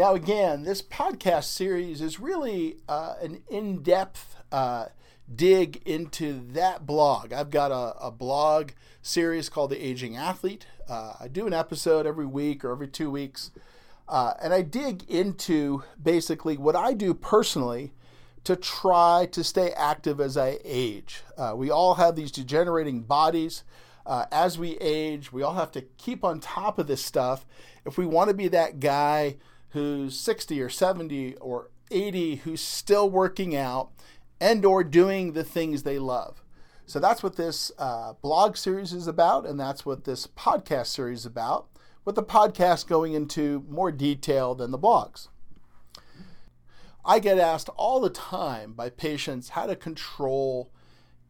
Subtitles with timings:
[0.00, 4.86] Now, again, this podcast series is really uh, an in depth uh,
[5.30, 7.34] dig into that blog.
[7.34, 8.70] I've got a, a blog
[9.02, 10.64] series called The Aging Athlete.
[10.88, 13.50] Uh, I do an episode every week or every two weeks,
[14.08, 17.92] uh, and I dig into basically what I do personally
[18.44, 21.24] to try to stay active as I age.
[21.36, 23.64] Uh, we all have these degenerating bodies.
[24.06, 27.44] Uh, as we age, we all have to keep on top of this stuff
[27.84, 29.36] if we want to be that guy
[29.70, 33.90] who's 60 or 70 or 80 who's still working out
[34.40, 36.42] and or doing the things they love.
[36.86, 41.20] So that's what this uh, blog series is about, and that's what this podcast series
[41.20, 41.68] is about,
[42.04, 45.28] with the podcast going into more detail than the blogs.
[47.04, 50.70] I get asked all the time by patients how to control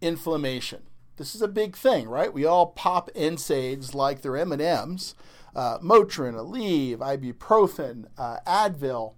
[0.00, 0.82] inflammation.
[1.16, 2.32] This is a big thing, right?
[2.32, 5.14] We all pop NSAIDs like they're M&Ms,
[5.58, 9.14] uh, Motrin, Aleve, ibuprofen, uh, Advil.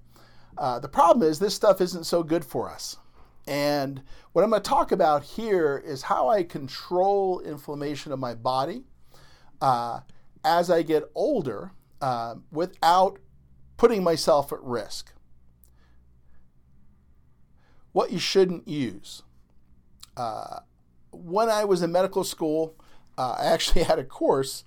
[0.57, 2.97] Uh, the problem is this stuff isn't so good for us.
[3.47, 8.35] And what I'm going to talk about here is how I control inflammation of my
[8.35, 8.85] body
[9.61, 10.01] uh,
[10.43, 13.19] as I get older uh, without
[13.77, 15.13] putting myself at risk.
[17.93, 19.23] What you shouldn't use.
[20.17, 20.61] Uh,
[21.11, 22.77] when I was in medical school,
[23.19, 24.65] I actually had a course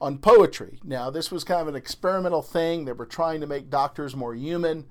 [0.00, 0.78] on poetry.
[0.84, 2.84] Now, this was kind of an experimental thing.
[2.84, 4.86] They were trying to make doctors more human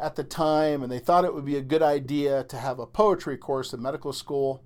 [0.00, 2.86] at the time, and they thought it would be a good idea to have a
[2.86, 4.62] poetry course in medical school.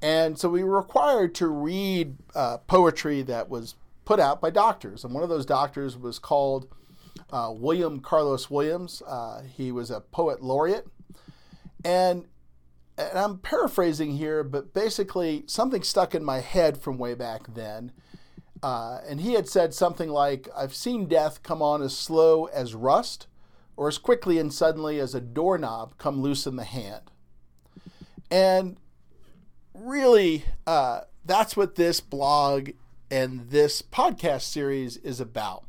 [0.00, 5.04] And so we were required to read uh, poetry that was put out by doctors.
[5.04, 6.68] And one of those doctors was called
[7.30, 9.02] uh, William Carlos Williams.
[9.06, 10.86] Uh, he was a poet laureate.
[11.84, 12.26] And,
[12.96, 17.92] and I'm paraphrasing here, but basically something stuck in my head from way back then.
[18.62, 22.74] Uh, and he had said something like, I've seen death come on as slow as
[22.74, 23.26] rust
[23.76, 27.10] or as quickly and suddenly as a doorknob come loose in the hand.
[28.30, 28.78] And
[29.72, 32.70] really, uh, that's what this blog
[33.10, 35.64] and this podcast series is about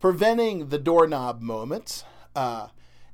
[0.00, 2.68] preventing the doorknob moments uh,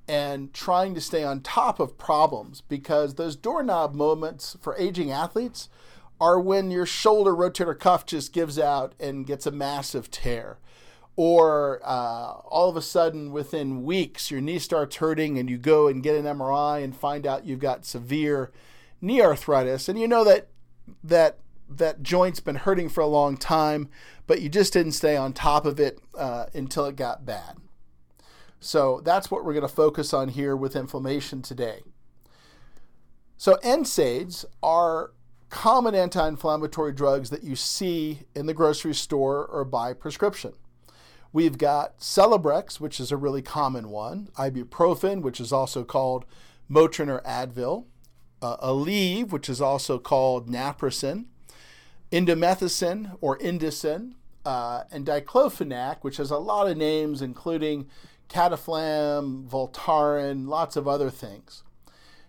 [0.06, 5.68] and trying to stay on top of problems because those doorknob moments for aging athletes
[6.20, 10.58] are when your shoulder rotator cuff just gives out and gets a massive tear.
[11.16, 15.86] Or uh, all of a sudden within weeks your knee starts hurting and you go
[15.86, 18.50] and get an MRI and find out you've got severe
[19.00, 19.88] knee arthritis.
[19.88, 20.48] And you know that
[21.02, 21.38] that
[21.68, 23.88] that joint's been hurting for a long time
[24.26, 27.56] but you just didn't stay on top of it uh, until it got bad.
[28.60, 31.82] So that's what we're going to focus on here with inflammation today.
[33.36, 35.10] So NSAIDs are
[35.50, 40.52] common anti-inflammatory drugs that you see in the grocery store or by prescription
[41.34, 46.24] We've got Celebrex, which is a really common one, ibuprofen, which is also called
[46.70, 47.86] Motrin or Advil,
[48.40, 51.24] uh, Aleve, which is also called Naprosyn,
[52.12, 54.12] indomethacin or Indocin,
[54.44, 57.88] uh, and diclofenac, which has a lot of names, including
[58.28, 61.64] Cataflam, Voltaren, lots of other things.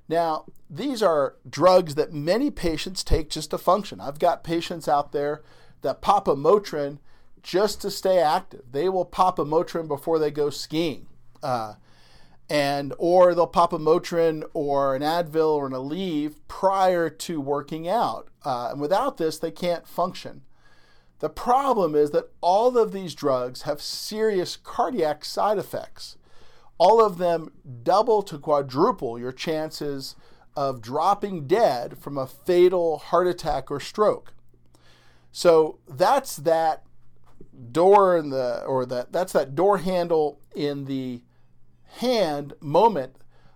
[0.07, 3.99] Now, these are drugs that many patients take just to function.
[3.99, 5.41] I've got patients out there
[5.81, 6.99] that pop a Motrin
[7.41, 8.63] just to stay active.
[8.71, 11.07] They will pop a Motrin before they go skiing.
[11.41, 11.75] Uh,
[12.49, 17.87] and or they'll pop a Motrin or an Advil or an Aleve prior to working
[17.87, 18.29] out.
[18.43, 20.43] Uh, and without this, they can't function.
[21.19, 26.17] The problem is that all of these drugs have serious cardiac side effects.
[26.77, 27.51] All of them
[27.83, 30.15] double to quadruple your chances
[30.55, 34.33] of dropping dead from a fatal heart attack or stroke.
[35.31, 36.85] So that's that
[37.71, 41.21] door in the or that that's that door handle in the
[41.99, 43.15] hand moment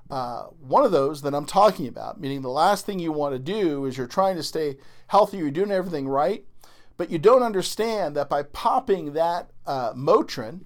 [0.09, 3.39] uh, one of those that i'm talking about meaning the last thing you want to
[3.39, 6.45] do is you're trying to stay healthy you're doing everything right
[6.97, 10.61] but you don't understand that by popping that uh, motrin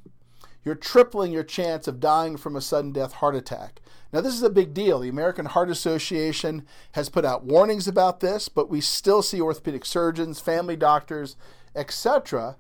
[0.63, 3.81] you're tripling your chance of dying from a sudden death heart attack
[4.12, 8.19] now this is a big deal the american heart association has put out warnings about
[8.19, 11.36] this but we still see orthopedic surgeons family doctors
[11.75, 12.56] etc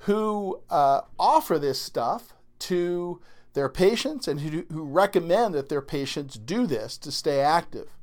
[0.00, 3.20] who uh, offer this stuff to
[3.54, 7.96] their patients and who, who, recommend that their patients do this to stay active.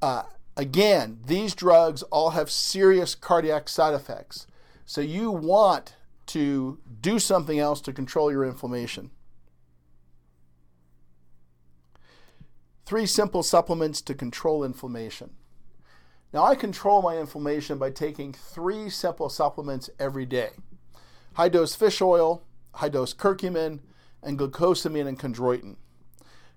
[0.00, 0.22] Uh,
[0.56, 4.46] again, these drugs all have serious cardiac side effects.
[4.84, 5.96] So you want
[6.26, 9.10] to do something else to control your inflammation.
[12.84, 15.30] Three simple supplements to control inflammation.
[16.32, 20.50] Now, I control my inflammation by taking three simple supplements every day
[21.34, 22.42] high dose fish oil,
[22.74, 23.80] high dose curcumin,
[24.22, 25.76] and glucosamine and chondroitin.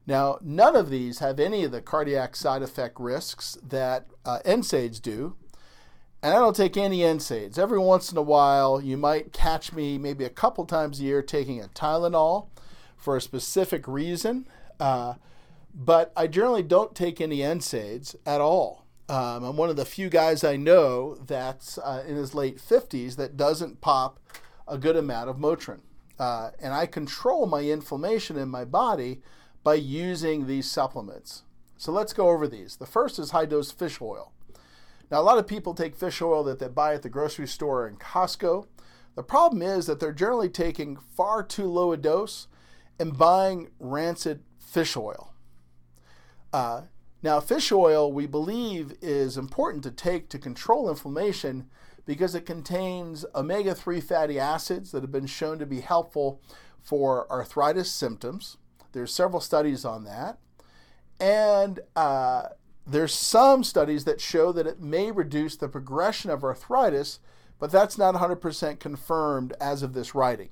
[0.05, 5.01] Now, none of these have any of the cardiac side effect risks that uh, NSAIDs
[5.01, 5.35] do.
[6.21, 7.57] And I don't take any NSAIDs.
[7.57, 11.21] Every once in a while, you might catch me maybe a couple times a year
[11.21, 12.47] taking a Tylenol
[12.97, 14.45] for a specific reason.
[14.81, 15.13] Uh,
[15.73, 18.85] but I generally don't take any NSAIDs at all.
[19.07, 23.15] Um, I'm one of the few guys I know that's uh, in his late 50s
[23.15, 24.19] that doesn't pop
[24.67, 25.79] a good amount of Motrin.
[26.19, 29.21] Uh, and I control my inflammation in my body
[29.63, 31.43] by using these supplements.
[31.77, 32.75] So let's go over these.
[32.75, 34.33] The first is high dose fish oil.
[35.11, 37.87] Now, a lot of people take fish oil that they buy at the grocery store
[37.87, 38.67] and Costco.
[39.15, 42.47] The problem is that they're generally taking far too low a dose
[42.99, 45.33] and buying rancid fish oil.
[46.53, 46.83] Uh,
[47.21, 51.67] now, fish oil, we believe, is important to take to control inflammation
[52.05, 56.41] because it contains omega 3 fatty acids that have been shown to be helpful
[56.81, 58.57] for arthritis symptoms.
[58.93, 60.39] There's several studies on that.
[61.19, 62.43] And uh,
[62.91, 67.19] there's some studies that show that it may reduce the progression of arthritis,
[67.59, 70.49] but that's not 100% confirmed as of this writing.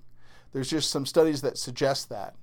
[0.51, 2.35] There's just some studies that suggest that.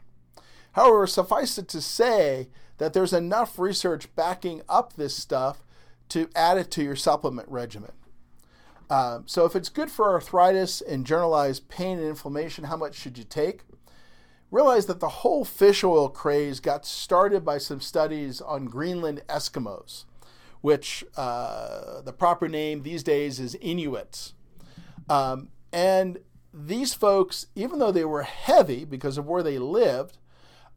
[0.72, 2.48] However, suffice it to say
[2.78, 5.64] that there's enough research backing up this stuff
[6.08, 7.92] to add it to your supplement regimen.
[8.90, 13.16] Um, so, if it's good for arthritis and generalized pain and inflammation, how much should
[13.16, 13.62] you take?
[14.54, 20.04] Realize that the whole fish oil craze got started by some studies on Greenland Eskimos,
[20.60, 24.34] which uh, the proper name these days is Inuits.
[25.08, 26.20] Um, and
[26.52, 30.18] these folks, even though they were heavy because of where they lived,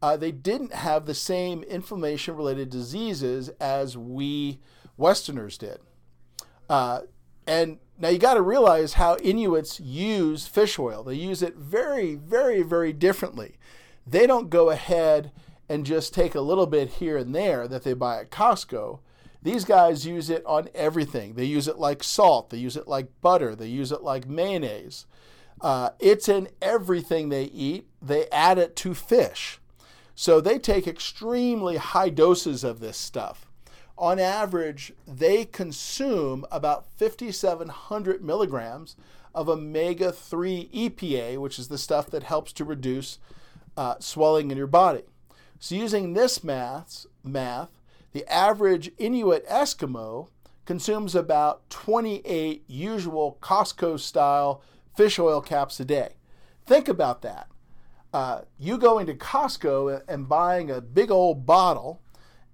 [0.02, 4.60] uh, they didn't have the same inflammation related diseases as we
[4.98, 5.78] Westerners did.
[6.68, 7.02] Uh,
[7.46, 11.04] and now you got to realize how Inuits use fish oil.
[11.04, 13.56] They use it very, very, very differently.
[14.06, 15.32] They don't go ahead
[15.68, 19.00] and just take a little bit here and there that they buy at Costco.
[19.42, 21.34] These guys use it on everything.
[21.34, 25.06] They use it like salt, they use it like butter, they use it like mayonnaise.
[25.60, 27.88] Uh, it's in everything they eat.
[28.02, 29.60] They add it to fish.
[30.16, 33.47] So they take extremely high doses of this stuff.
[33.98, 38.96] On average, they consume about 5,700 milligrams
[39.34, 43.20] of omega 3 EPA, which is the stuff that helps to reduce
[43.76, 45.04] uh, swelling in your body.
[45.60, 47.70] So, using this math, math,
[48.12, 50.30] the average Inuit Eskimo
[50.66, 54.62] consumes about 28 usual Costco style
[54.96, 56.14] fish oil caps a day.
[56.66, 57.48] Think about that
[58.14, 62.02] uh, you going to Costco and buying a big old bottle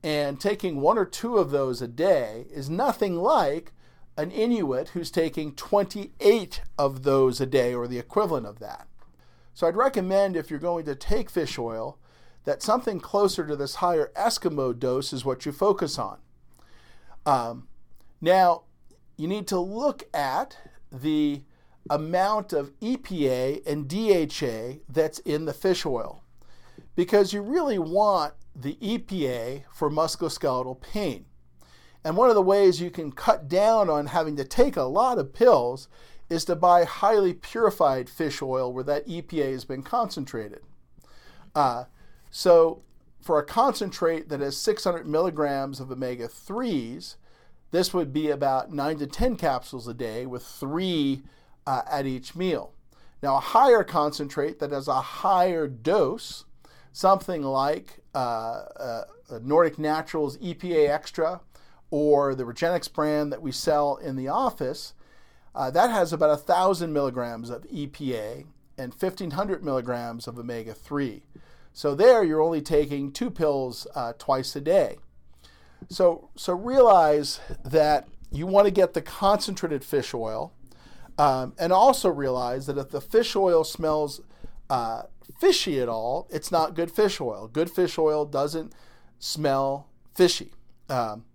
[0.03, 3.71] and taking one or two of those a day is nothing like
[4.17, 8.87] an Inuit who's taking 28 of those a day or the equivalent of that.
[9.53, 11.97] So I'd recommend if you're going to take fish oil
[12.43, 16.19] that something closer to this higher Eskimo dose is what you focus on.
[17.25, 17.67] Um,
[18.19, 18.63] now,
[19.15, 20.57] you need to look at
[20.91, 21.43] the
[21.89, 26.23] amount of EPA and DHA that's in the fish oil
[26.95, 31.25] because you really want the EPA for musculoskeletal pain.
[32.03, 35.17] And one of the ways you can cut down on having to take a lot
[35.17, 35.87] of pills
[36.29, 40.61] is to buy highly purified fish oil where that EPA has been concentrated.
[41.55, 41.85] Uh,
[42.31, 42.81] so,
[43.21, 47.15] for a concentrate that has 600 milligrams of omega 3s,
[47.71, 51.23] this would be about 9 to 10 capsules a day with three
[51.65, 52.73] uh, at each meal.
[53.21, 56.43] Now, a higher concentrate that has a higher dose,
[56.91, 59.03] something like uh, uh,
[59.41, 61.41] Nordic Naturals EPA Extra
[61.91, 64.93] or the Regenexx brand that we sell in the office,
[65.53, 68.45] uh, that has about 1,000 milligrams of EPA
[68.77, 71.21] and 1,500 milligrams of omega 3.
[71.71, 74.97] So, there you're only taking two pills uh, twice a day.
[75.89, 80.53] So, so realize that you want to get the concentrated fish oil
[81.17, 84.21] um, and also realize that if the fish oil smells
[84.69, 85.03] uh,
[85.39, 87.47] fishy at all, it's not good fish oil.
[87.47, 88.73] Good fish oil doesn't
[89.19, 90.51] smell fishy.
[90.89, 91.25] Um,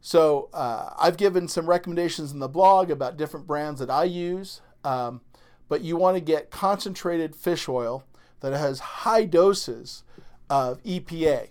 [0.00, 4.60] so uh, I've given some recommendations in the blog about different brands that I use,
[4.84, 5.20] um,
[5.68, 8.04] but you want to get concentrated fish oil
[8.40, 10.04] that has high doses
[10.48, 11.48] of EPA.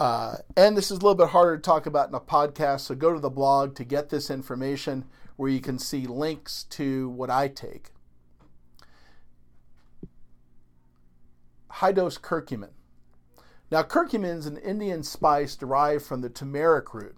[0.00, 2.94] Uh, and this is a little bit harder to talk about in a podcast, so
[2.94, 5.04] go to the blog to get this information
[5.36, 7.90] where you can see links to what I take.
[11.76, 12.70] High dose curcumin.
[13.70, 17.16] Now, curcumin is an Indian spice derived from the turmeric root.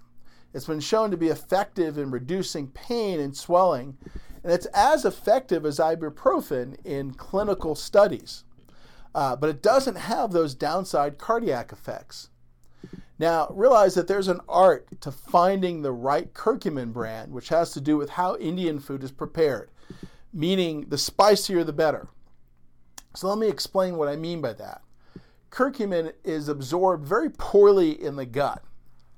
[0.54, 3.98] It's been shown to be effective in reducing pain and swelling,
[4.44, 8.44] and it's as effective as ibuprofen in clinical studies.
[9.14, 12.30] uh, but it doesn't have those downside cardiac effects.
[13.18, 17.80] Now, realize that there's an art to finding the right curcumin brand, which has to
[17.80, 19.70] do with how Indian food is prepared,
[20.32, 22.08] meaning the spicier the better.
[23.14, 24.82] So, let me explain what I mean by that.
[25.50, 28.62] Curcumin is absorbed very poorly in the gut.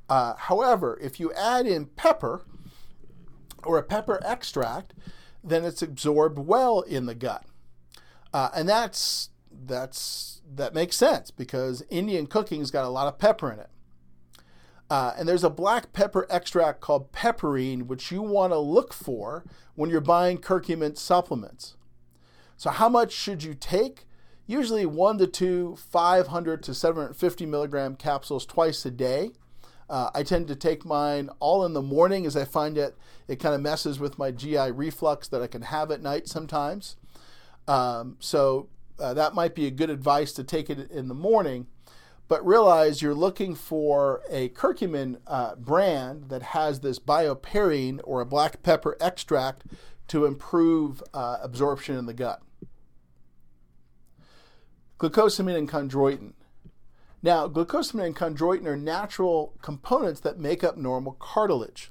[0.09, 2.43] Uh, however, if you add in pepper
[3.65, 4.93] or a pepper extract,
[5.43, 7.45] then it's absorbed well in the gut.
[8.33, 13.51] Uh, and that's that's that makes sense because Indian cooking's got a lot of pepper
[13.51, 13.71] in it.
[14.89, 19.45] Uh, and there's a black pepper extract called piperine, which you want to look for
[19.75, 21.77] when you're buying curcumin supplements.
[22.57, 24.07] So, how much should you take?
[24.47, 29.31] Usually, one to two 500 to 750 milligram capsules twice a day.
[29.89, 32.97] Uh, I tend to take mine all in the morning as I find it
[33.29, 36.97] it kind of messes with my GI reflux that I can have at night sometimes.
[37.69, 41.67] Um, so uh, that might be a good advice to take it in the morning.
[42.29, 48.27] But realize you're looking for a curcumin uh, brand that has this bioperine or a
[48.27, 49.65] black pepper extract
[50.09, 52.43] to improve uh, absorption in the gut.
[54.99, 56.33] Glucosamine and chondroitin.
[57.23, 61.91] Now, glucosamine and chondroitin are natural components that make up normal cartilage.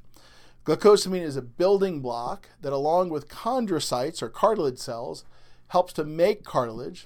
[0.65, 5.23] Glucosamine is a building block that, along with chondrocytes or cartilage cells,
[5.67, 7.05] helps to make cartilage.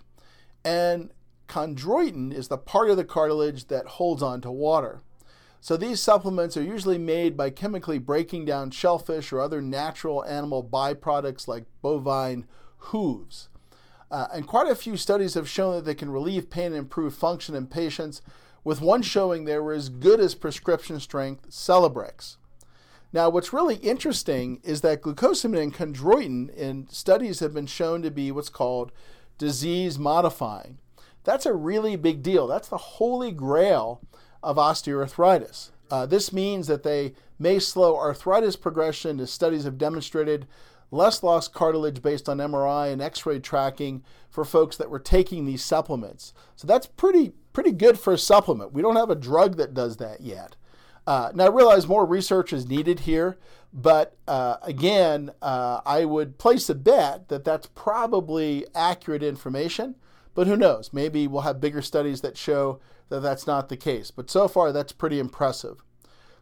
[0.64, 1.12] And
[1.50, 5.02] chondroitin is the part of the cartilage that holds on to water.
[5.60, 10.64] So these supplements are usually made by chemically breaking down shellfish or other natural animal
[10.64, 12.46] byproducts like bovine
[12.78, 13.50] hooves.
[14.12, 17.14] Uh, and quite a few studies have shown that they can relieve pain and improve
[17.14, 18.22] function in patients,
[18.64, 22.38] with one showing they were as good as prescription strength Celebrex.
[23.12, 28.12] Now, what's really interesting is that glucosamine and chondroitin in studies have been shown to
[28.12, 28.92] be what's called
[29.38, 30.78] disease modifying.
[31.24, 32.46] That's a really big deal.
[32.48, 34.02] That's the holy grail
[34.44, 35.70] of osteoarthritis.
[35.90, 40.46] Uh, this means that they may slow arthritis progression, as studies have demonstrated
[40.92, 45.64] less lost cartilage based on MRI and X-ray tracking for folks that were taking these
[45.64, 46.34] supplements.
[46.56, 48.74] So that's pretty pretty good for a supplement.
[48.74, 50.56] We don't have a drug that does that yet.
[51.08, 53.40] Uh, now, I realize more research is needed here,
[53.74, 59.96] but uh, again, uh, I would place a bet that that's probably accurate information.
[60.36, 60.92] But who knows?
[60.94, 62.80] Maybe we'll have bigger studies that show
[63.10, 64.12] that that's not the case.
[64.12, 65.84] But so far, that's pretty impressive.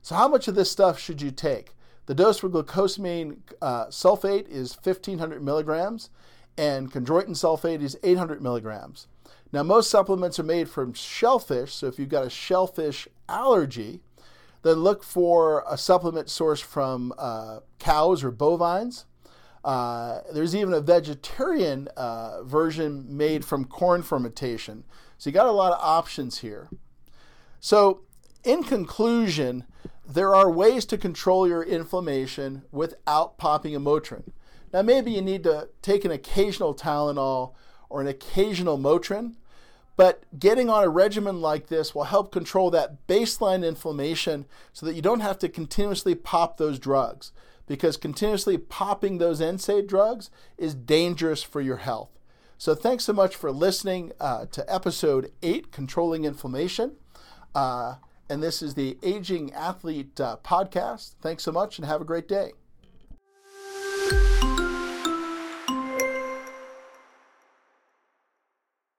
[0.02, 1.74] So, how much of this stuff should you take?
[2.08, 6.10] The dose for glucosamine uh, sulfate is 1500 milligrams,
[6.58, 9.08] and chondroitin sulfate is 800 milligrams.
[9.52, 14.00] Now, most supplements are made from shellfish, so if you've got a shellfish allergy,
[14.64, 19.06] then look for a supplement source from uh, cows or bovines.
[19.64, 24.86] Uh, there's even a vegetarian uh, version made from corn fermentation.
[25.18, 26.70] So you got a lot of options here.
[27.60, 28.02] So,
[28.44, 29.66] in conclusion,
[30.08, 34.32] there are ways to control your inflammation without popping a Motrin.
[34.74, 37.54] Now, maybe you need to take an occasional Tylenol
[37.90, 39.36] or an occasional Motrin,
[39.96, 44.94] but getting on a regimen like this will help control that baseline inflammation so that
[44.94, 47.32] you don't have to continuously pop those drugs
[47.66, 52.10] because continuously popping those NSAID drugs is dangerous for your health.
[52.58, 56.94] So, thanks so much for listening uh, to episode 8 Controlling Inflammation.
[57.54, 57.96] Uh,
[58.30, 61.16] and this is the Aging Athlete uh, podcast.
[61.22, 62.54] Thanks so much and have a great day.